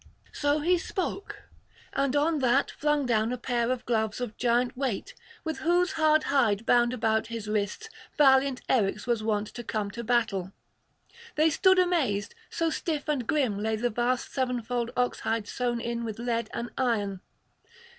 So 0.33 0.61
he 0.61 0.79
spoke, 0.79 1.43
and 1.93 2.15
on 2.15 2.39
that 2.39 2.71
flung 2.71 3.05
down 3.05 3.31
a 3.31 3.37
pair 3.37 3.69
of 3.71 3.85
gloves 3.85 4.19
of 4.19 4.35
giant 4.35 4.75
weight, 4.75 5.13
with 5.43 5.59
whose 5.59 5.91
hard 5.91 6.23
hide 6.23 6.65
bound 6.65 6.91
about 6.91 7.27
his 7.27 7.47
wrists 7.47 7.87
valiant 8.17 8.63
Eryx 8.67 9.05
was 9.05 9.21
wont 9.21 9.45
to 9.49 9.63
come 9.63 9.91
to 9.91 10.03
battle. 10.03 10.53
They 11.35 11.51
stood 11.51 11.77
amazed; 11.77 12.33
so 12.49 12.71
stiff 12.71 13.07
and 13.07 13.27
grim 13.27 13.59
lay 13.61 13.75
the 13.75 13.91
vast 13.91 14.33
sevenfold 14.33 14.89
oxhide 14.97 15.47
sewed 15.47 15.81
in 15.81 16.03
with 16.03 16.17
lead 16.17 16.49
and 16.51 16.71
iron. 16.79 17.21